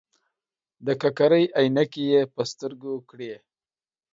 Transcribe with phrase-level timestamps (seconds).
[0.85, 3.33] د ککرۍ عینکې یې په سترګو کړې.